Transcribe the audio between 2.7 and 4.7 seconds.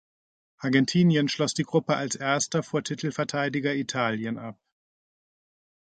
Titelverteidiger Italien ab.